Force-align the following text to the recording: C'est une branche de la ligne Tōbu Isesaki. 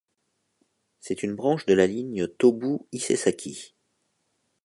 C'est 0.99 1.21
une 1.21 1.35
branche 1.35 1.67
de 1.67 1.75
la 1.75 1.85
ligne 1.85 2.25
Tōbu 2.25 2.79
Isesaki. 2.91 3.75